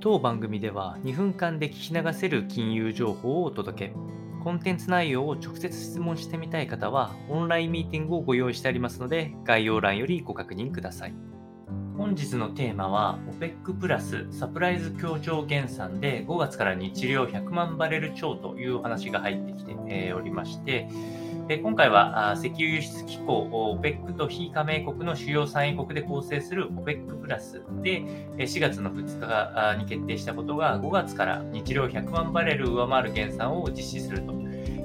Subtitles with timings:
[0.00, 3.94] 当番組では2分間で聞き流せる金融情報をお届け。
[4.44, 11.14] コンテンツ内容を直接質問してみたい方は、オンラインミーティングをご用意してありますので、概要欄よりご確認ください。
[11.96, 20.88] 本日のテーマは、OPEC プラスサプライズ協調減産で5月から日量100万バレル超というお話が入ってきておりまして、
[21.56, 23.48] 今回は石油輸出機構
[23.80, 28.02] OPEC と非加盟国の主要産油国で構成する OPEC プラスで
[28.36, 34.34] 4月の2日に決定したことが5月から日量100万バレル上回る減産を実施すると。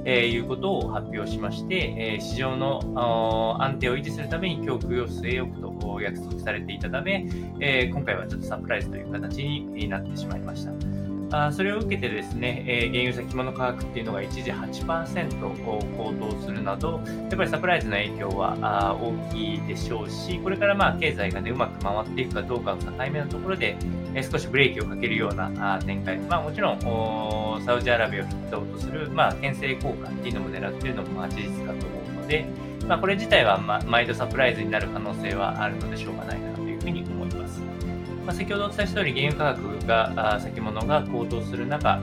[0.06, 7.26] えいうことを発表しまして、え市場の安定を維持するために供給を据え置くと約束されていたため、
[7.62, 11.13] え今回はちょっとサプライズという形になってしまいました。
[11.34, 23.76] あそれを受けてですね、えー、原油先物価格っていうのが一時8%高騰するなど、やっぱりサプライズの影響はあ大きいでしょうし、これからまあ経済がね、うまく回っていくかどうかの境目のところで、
[24.14, 32.46] えー、少しブレーキをかけるようなあ展開、まあもちろん、サウジアラビアを筆頭とする、まあ、牽制効果っていうのも狙っているのも事実かと思うので、
[32.88, 37.83] まあ、これ自体は、ま、毎度サプライズになる可能性はあるのでしょうがないかなというふうに思います。
[38.26, 42.02] まあ、先ほどお伝えした通り、原油価格が、先物が高騰する中、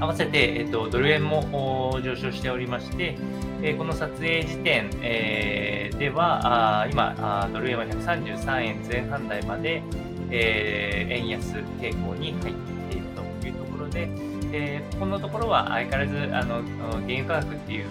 [0.00, 3.16] 合わせて、えっと、ドル円も上昇しておりまして、
[3.62, 9.82] えこの撮影時点、え、では、あ今あ、ドル円は133円前半台まで、
[10.30, 12.54] え、円安傾向に入っ
[12.90, 13.06] ている
[13.40, 14.08] というところで、
[14.56, 17.86] えー、このところは相変わらずあの原油価格っていう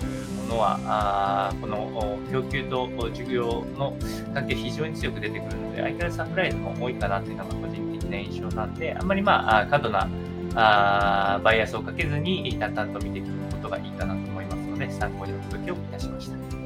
[0.47, 3.97] ものはあこの供給と需要の
[4.33, 10.09] 関係非常に強く出てくるので相変わらずサプライズも多いかなというのが個人的な印象なんであんまりまあ過度な
[10.55, 16.62] あバイアスをかけずに淡々と見ていくことがいいかなと思いますので参考にお届けをいたしました。